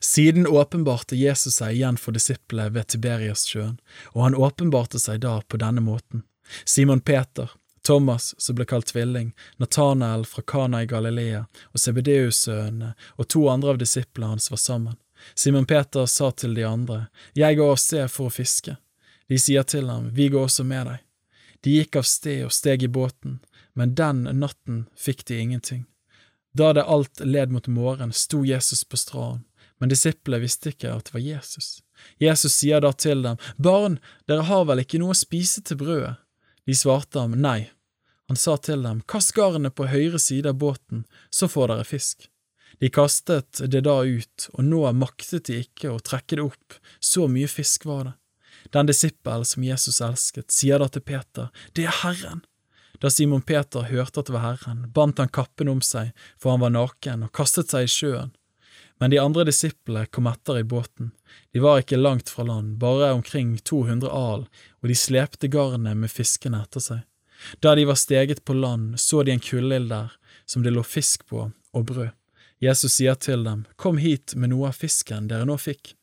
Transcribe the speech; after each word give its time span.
Siden 0.00 0.46
åpenbarte 0.46 1.16
Jesus 1.16 1.58
seg 1.60 1.74
igjen 1.74 1.98
for 1.98 2.14
disiplene 2.16 2.70
ved 2.74 2.92
Tiberiassjøen, 2.92 3.78
og 4.14 4.22
han 4.22 4.36
åpenbarte 4.38 5.00
seg 5.02 5.22
da 5.24 5.40
på 5.42 5.60
denne 5.60 5.82
måten. 5.84 6.24
Simon 6.64 7.00
Peter, 7.00 7.50
Thomas, 7.86 8.34
som 8.38 8.58
ble 8.58 8.66
kalt 8.68 8.90
tvilling, 8.92 9.32
Nathanael 9.56 10.26
fra 10.28 10.42
Kana 10.42 10.82
i 10.82 10.88
Galilea 10.90 11.46
og 11.72 11.80
Sebedeus-sønnene 11.80 12.92
og 13.16 13.28
to 13.32 13.46
andre 13.48 13.74
av 13.74 13.80
disiplene 13.80 14.34
hans 14.34 14.50
var 14.52 14.60
sammen. 14.60 14.98
Simon 15.34 15.66
Peter 15.68 16.06
sa 16.06 16.30
til 16.30 16.54
de 16.54 16.64
andre, 16.64 17.06
Jeg 17.34 17.56
går 17.56 17.72
av 17.72 17.76
sted 17.76 18.10
for 18.10 18.28
å 18.28 18.34
fiske. 18.34 18.76
De 19.28 19.38
sier 19.38 19.62
til 19.62 19.88
ham, 19.88 20.10
Vi 20.12 20.28
går 20.28 20.48
også 20.48 20.64
med 20.64 20.86
deg. 20.86 20.98
De 21.60 21.76
gikk 21.76 21.96
av 21.96 22.08
sted 22.08 22.44
og 22.44 22.52
steg 22.52 22.82
i 22.82 22.88
båten, 22.88 23.40
men 23.74 23.94
den 23.94 24.24
natten 24.40 24.86
fikk 24.96 25.24
de 25.28 25.40
ingenting. 25.40 25.84
Da 26.52 26.72
det 26.72 26.84
alt 26.84 27.20
led 27.20 27.52
mot 27.52 27.66
morgen, 27.66 28.12
sto 28.12 28.44
Jesus 28.44 28.84
på 28.84 28.96
stranden, 28.96 29.44
men 29.80 29.92
disiplene 29.92 30.44
visste 30.44 30.74
ikke 30.74 30.92
at 30.92 31.08
det 31.08 31.16
var 31.16 31.24
Jesus. 31.24 31.80
Jesus 32.20 32.54
sier 32.60 32.82
da 32.84 32.92
til 32.92 33.24
dem, 33.24 33.40
Barn, 33.56 33.98
dere 34.28 34.46
har 34.48 34.66
vel 34.68 34.84
ikke 34.84 35.00
noe 35.00 35.16
å 35.16 35.18
spise 35.18 35.64
til 35.64 35.80
brødet? 35.80 36.16
De 36.68 36.76
svarte 36.76 37.18
ham 37.18 37.34
nei. 37.40 37.70
Han 38.30 38.38
sa 38.38 38.54
til 38.62 38.84
dem, 38.86 39.00
Kast 39.10 39.32
garnet 39.34 39.74
på 39.74 39.88
høyre 39.90 40.20
side 40.22 40.52
av 40.52 40.60
båten, 40.60 41.06
så 41.34 41.48
får 41.50 41.72
dere 41.72 41.88
fisk. 41.88 42.28
De 42.80 42.88
kastet 42.92 43.60
det 43.72 43.82
da 43.84 43.96
ut, 44.04 44.46
og 44.54 44.64
nå 44.64 44.84
maktet 44.96 45.48
de 45.50 45.58
ikke 45.64 45.90
å 45.90 45.98
trekke 45.98 46.38
det 46.38 46.44
opp, 46.44 46.76
så 47.00 47.26
mye 47.28 47.50
fisk 47.50 47.88
var 47.88 48.04
det. 48.06 48.14
Den 48.70 48.86
disippel 48.86 49.44
som 49.48 49.64
Jesus 49.64 50.00
elsket, 50.04 50.52
sier 50.52 50.78
da 50.78 50.88
til 50.88 51.02
Peter, 51.02 51.50
Det 51.74 51.84
er 51.84 51.98
Herren. 52.04 52.44
Da 53.00 53.10
Simon 53.10 53.42
Peter 53.42 53.82
hørte 53.88 54.20
at 54.20 54.28
det 54.28 54.34
var 54.36 54.46
Herren, 54.46 54.86
bandt 54.92 55.18
han 55.18 55.32
kappen 55.32 55.68
om 55.68 55.80
seg, 55.80 56.12
for 56.38 56.52
han 56.52 56.60
var 56.60 56.70
naken, 56.76 57.24
og 57.24 57.32
kastet 57.32 57.72
seg 57.72 57.88
i 57.88 57.92
sjøen. 57.92 58.32
Men 59.00 59.10
de 59.10 59.18
andre 59.18 59.46
disiplene 59.48 60.06
kom 60.12 60.26
etter 60.28 60.58
i 60.60 60.64
båten. 60.64 61.10
De 61.52 61.62
var 61.64 61.80
ikke 61.80 61.96
langt 61.96 62.28
fra 62.28 62.44
land, 62.44 62.76
bare 62.78 63.12
omkring 63.16 63.54
200 63.58 64.10
al, 64.12 64.44
og 64.80 64.88
de 64.88 64.96
slepte 64.96 65.48
garnet 65.48 65.96
med 65.96 66.12
fiskene 66.12 66.60
etter 66.60 66.84
seg. 66.84 67.06
Da 67.64 67.72
de 67.74 67.86
var 67.88 67.96
steget 67.96 68.44
på 68.44 68.52
land, 68.54 68.98
så 69.00 69.22
de 69.24 69.32
en 69.32 69.40
kullild 69.40 69.88
der, 69.88 70.12
som 70.44 70.62
det 70.62 70.74
lå 70.74 70.82
fisk 70.84 71.24
på, 71.32 71.46
og 71.72 71.86
brød. 71.88 72.10
Jesus 72.60 72.98
sier 72.98 73.16
til 73.16 73.46
dem, 73.46 73.64
Kom 73.80 73.96
hit 73.96 74.34
med 74.36 74.52
noe 74.52 74.68
av 74.68 74.76
fisken 74.76 75.30
dere 75.30 75.46
nå 75.48 75.56
fikk. 75.56 75.94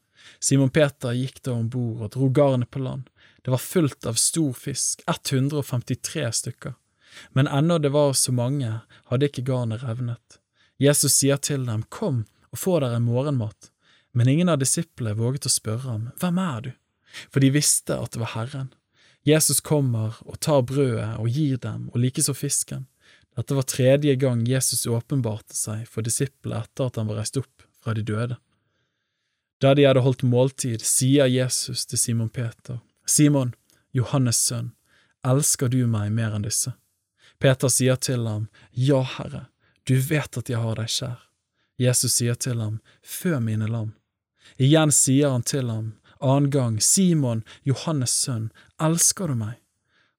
Simon 0.42 0.74
Peter 0.74 1.14
gikk 1.14 1.44
da 1.46 1.54
om 1.54 1.68
bord 1.70 2.02
og 2.02 2.12
dro 2.16 2.32
garnet 2.34 2.72
på 2.74 2.82
land. 2.82 3.12
Det 3.46 3.54
var 3.54 3.62
fullt 3.62 4.10
av 4.10 4.18
stor 4.18 4.58
fisk, 4.58 5.04
153 5.06 6.26
stykker. 6.40 6.74
Men 7.38 7.48
ennå 7.48 7.78
det 7.78 7.94
var 7.94 8.18
så 8.18 8.34
mange, 8.34 8.80
hadde 9.12 9.30
ikke 9.30 9.46
garnet 9.46 9.86
revnet. 9.86 10.42
Jesus 10.82 11.14
sier 11.22 11.38
til 11.38 11.70
dem, 11.70 11.86
Kom 11.94 12.26
få 12.60 12.80
dere 12.84 13.00
morgenmat. 13.04 13.72
Men 14.18 14.30
ingen 14.32 14.50
av 14.50 14.60
disiplene 14.62 15.18
våget 15.18 15.46
å 15.46 15.54
spørre 15.54 15.90
ham, 15.92 16.10
Hvem 16.20 16.42
er 16.42 16.62
du? 16.66 16.72
For 17.32 17.44
de 17.44 17.54
visste 17.54 17.96
at 17.96 18.14
det 18.14 18.22
var 18.22 18.34
Herren. 18.34 18.74
Jesus 19.28 19.60
kommer 19.62 20.16
og 20.26 20.40
tar 20.40 20.64
brødet 20.64 21.18
og 21.20 21.28
gir 21.30 21.60
dem, 21.62 21.90
og 21.92 22.00
likeså 22.00 22.36
fisken. 22.38 22.86
Dette 23.38 23.54
var 23.54 23.68
tredje 23.70 24.16
gang 24.18 24.46
Jesus 24.48 24.88
åpenbarte 24.90 25.54
seg 25.54 25.86
for 25.90 26.06
disiplene 26.06 26.64
etter 26.64 26.88
at 26.88 26.98
han 26.98 27.10
var 27.10 27.20
reist 27.22 27.38
opp 27.38 27.66
fra 27.84 27.94
de 27.94 28.06
døde. 28.08 28.38
Da 29.62 29.74
de 29.78 29.86
hadde 29.86 30.04
holdt 30.06 30.26
måltid, 30.26 30.82
sier 30.86 31.30
Jesus 31.30 31.86
til 31.90 32.02
Simon 32.02 32.30
Peter, 32.30 32.80
Simon, 33.06 33.54
Johannes 33.94 34.40
sønn, 34.42 34.74
elsker 35.26 35.70
du 35.74 35.84
meg 35.90 36.12
mer 36.14 36.36
enn 36.38 36.46
disse? 36.46 36.74
Peter 37.42 37.70
sier 37.70 37.98
til 38.02 38.26
ham, 38.28 38.48
Ja, 38.72 39.02
Herre, 39.02 39.48
du 39.86 39.96
vet 40.02 40.38
at 40.38 40.50
jeg 40.50 40.62
har 40.62 40.78
deg 40.80 40.90
kjær. 40.92 41.18
Jesus 41.78 42.18
sier 42.18 42.36
til 42.36 42.62
ham, 42.62 42.80
Fø 43.04 43.38
mine 43.40 43.68
lam. 43.70 43.94
Igjen 44.58 44.92
sier 44.92 45.30
han 45.36 45.46
til 45.46 45.70
ham, 45.70 45.94
annen 46.20 46.50
gang, 46.50 46.82
Simon, 46.82 47.44
Johannes 47.64 48.16
sønn, 48.18 48.50
elsker 48.82 49.30
du 49.30 49.38
meg? 49.38 49.58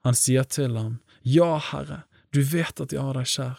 Han 0.07 0.15
sier 0.15 0.47
til 0.47 0.77
ham, 0.79 0.99
Ja, 1.23 1.59
Herre, 1.59 2.05
du 2.31 2.43
vet 2.43 2.81
at 2.81 2.93
jeg 2.95 3.03
har 3.03 3.19
deg 3.19 3.27
kjær. 3.27 3.59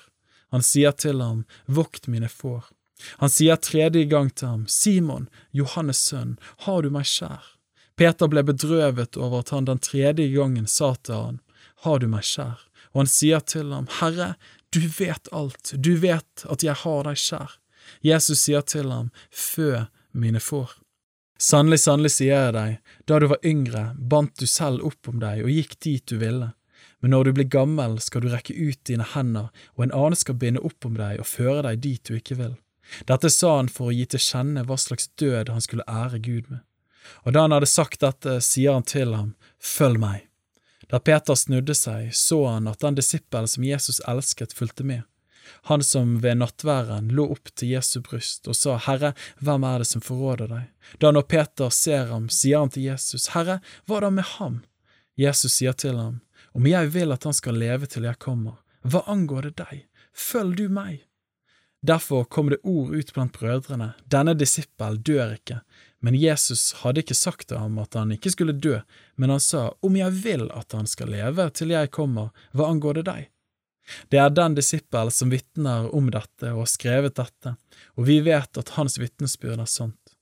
Han 0.55 0.63
sier 0.65 0.95
til 0.95 1.21
ham, 1.21 1.43
Vokt 1.67 2.07
mine 2.07 2.29
får. 2.31 2.69
Han 3.19 3.31
sier 3.31 3.59
tredje 3.59 4.05
gang 4.11 4.31
til 4.31 4.47
ham, 4.47 4.65
Simon, 4.67 5.27
Johannes 5.51 5.99
sønn, 6.09 6.37
har 6.65 6.83
du 6.83 6.89
meg 6.93 7.07
kjær? 7.07 7.55
Peter 7.99 8.31
ble 8.31 8.45
bedrøvet 8.47 9.17
over 9.19 9.43
at 9.43 9.51
han 9.51 9.67
den 9.67 9.81
tredje 9.83 10.29
gangen 10.31 10.67
sa 10.67 10.93
til 10.95 11.15
han, 11.15 11.39
Har 11.83 11.99
du 11.99 12.07
meg 12.07 12.23
kjær? 12.23 12.63
Og 12.93 13.03
han 13.03 13.11
sier 13.11 13.43
til 13.43 13.73
ham, 13.75 13.87
Herre, 13.99 14.33
du 14.71 14.81
vet 14.87 15.29
alt, 15.35 15.73
du 15.75 15.95
vet 15.99 16.45
at 16.49 16.63
jeg 16.63 16.77
har 16.83 17.03
deg 17.07 17.19
kjær. 17.19 17.57
Jesus 18.05 18.45
sier 18.45 18.61
til 18.61 18.91
ham, 18.91 19.09
Fø 19.31 19.85
mine 20.11 20.41
får. 20.43 20.75
Sannelig, 21.39 21.79
sannelig 21.85 22.11
sier 22.17 22.35
jeg 22.35 22.55
deg, 22.55 22.95
da 23.07 23.19
du 23.19 23.29
var 23.31 23.45
yngre, 23.47 23.83
bandt 23.95 24.41
du 24.41 24.47
selv 24.49 24.83
opp 24.83 25.07
om 25.07 25.21
deg 25.21 25.45
og 25.45 25.53
gikk 25.53 25.77
dit 25.85 26.05
du 26.11 26.17
ville. 26.19 26.51
Men 26.99 27.13
når 27.15 27.29
du 27.29 27.35
blir 27.37 27.47
gammel, 27.47 27.95
skal 28.03 28.25
du 28.25 28.31
rekke 28.31 28.55
ut 28.55 28.79
dine 28.87 29.05
hender, 29.13 29.47
og 29.77 29.85
en 29.85 29.93
annen 29.95 30.19
skal 30.19 30.35
binde 30.39 30.63
opp 30.67 30.85
om 30.85 30.97
deg 30.99 31.21
og 31.21 31.29
føre 31.29 31.63
deg 31.69 31.79
dit 31.85 32.03
du 32.03 32.17
ikke 32.17 32.35
vil. 32.41 32.57
Dette 33.07 33.29
sa 33.31 33.55
han 33.55 33.69
for 33.71 33.89
å 33.89 33.95
gi 33.95 34.05
til 34.09 34.23
kjenne 34.23 34.65
hva 34.67 34.75
slags 34.81 35.07
død 35.21 35.51
han 35.53 35.63
skulle 35.63 35.87
ære 35.87 36.19
Gud 36.25 36.49
med. 36.49 36.65
Og 37.23 37.33
da 37.33 37.45
han 37.45 37.55
hadde 37.55 37.69
sagt 37.69 38.03
dette, 38.03 38.39
sier 38.43 38.75
han 38.75 38.83
til 38.83 39.15
ham, 39.15 39.35
Følg 39.59 40.01
meg. 40.01 40.25
Da 40.89 40.99
Peter 40.99 41.37
snudde 41.37 41.75
seg, 41.77 42.11
så 42.17 42.41
han 42.47 42.67
at 42.67 42.81
den 42.83 42.97
disippelen 42.97 43.47
som 43.47 43.63
Jesus 43.63 44.01
elsket, 44.09 44.55
fulgte 44.57 44.83
med. 44.83 45.05
Han 45.69 45.83
som 45.83 46.17
ved 46.23 46.39
nattværen 46.39 47.11
lå 47.15 47.25
opp 47.35 47.51
til 47.55 47.73
Jesu 47.75 47.99
bryst 48.05 48.47
og 48.47 48.57
sa, 48.57 48.77
Herre, 48.85 49.13
hvem 49.43 49.65
er 49.67 49.83
det 49.83 49.89
som 49.91 50.03
forråder 50.03 50.51
deg? 50.51 50.65
Da 51.01 51.11
når 51.15 51.27
Peter 51.31 51.73
ser 51.73 52.09
ham, 52.13 52.29
sier 52.29 52.63
han 52.63 52.73
til 52.73 52.89
Jesus, 52.89 53.31
Herre, 53.35 53.59
hva 53.87 54.01
da 54.05 54.13
med 54.13 54.27
ham? 54.37 54.61
Jesus 55.19 55.59
sier 55.59 55.73
til 55.73 55.97
ham, 55.99 56.21
Om 56.53 56.65
jeg 56.65 56.89
vil 56.95 57.11
at 57.13 57.23
han 57.27 57.35
skal 57.35 57.59
leve 57.61 57.85
til 57.85 58.07
jeg 58.07 58.17
kommer, 58.17 58.57
hva 58.81 59.03
angår 59.05 59.49
det 59.49 59.55
deg? 59.59 59.85
Følg 60.15 60.57
du 60.57 60.69
meg. 60.69 61.05
Derfor 61.81 62.23
kom 62.23 62.49
det 62.49 62.59
ord 62.63 62.91
ut 62.91 63.13
blant 63.13 63.37
brødrene, 63.37 63.93
denne 64.03 64.33
disippel 64.35 64.97
dør 64.99 65.37
ikke, 65.37 65.61
men 66.03 66.15
Jesus 66.15 66.73
hadde 66.81 67.03
ikke 67.03 67.15
sagt 67.15 67.47
til 67.47 67.59
ham 67.59 67.77
at 67.79 67.95
han 67.95 68.11
ikke 68.15 68.31
skulle 68.33 68.55
dø, 68.55 68.79
men 69.15 69.31
han 69.31 69.39
sa, 69.43 69.69
Om 69.79 69.95
jeg 69.95 70.15
vil 70.23 70.47
at 70.51 70.75
han 70.75 70.87
skal 70.87 71.11
leve 71.11 71.49
til 71.55 71.71
jeg 71.75 71.91
kommer, 71.91 72.33
hva 72.51 72.67
angår 72.71 72.99
det 72.99 73.05
deg? 73.11 73.29
Det 74.09 74.19
er 74.21 74.33
den 74.33 74.55
disippel 74.57 75.11
som 75.13 75.31
vitner 75.33 75.89
om 75.95 76.09
dette 76.13 76.53
og 76.53 76.63
har 76.63 76.71
skrevet 76.71 77.17
dette, 77.19 77.55
og 77.97 78.07
vi 78.09 78.19
vet 78.25 78.61
at 78.61 78.75
hans 78.77 78.99
vitnesbyrd 79.01 79.59
er 79.59 79.69
sant. 79.69 80.15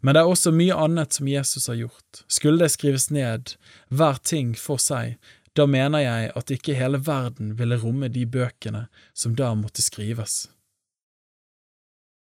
Men 0.00 0.16
det 0.16 0.22
er 0.24 0.30
også 0.32 0.52
mye 0.54 0.76
annet 0.80 1.12
som 1.12 1.28
Jesus 1.28 1.68
har 1.68 1.76
gjort. 1.76 2.24
Skulle 2.28 2.62
det 2.64 2.72
skrives 2.72 3.10
ned, 3.12 3.56
hver 3.92 4.20
ting 4.24 4.54
for 4.56 4.80
seg, 4.80 5.18
da 5.54 5.66
mener 5.70 6.02
jeg 6.02 6.32
at 6.34 6.50
ikke 6.50 6.74
hele 6.74 6.98
verden 7.04 7.52
ville 7.58 7.78
romme 7.78 8.08
de 8.10 8.24
bøkene 8.26 8.86
som 9.14 9.36
da 9.38 9.52
måtte 9.58 9.84
skrives. 9.84 10.48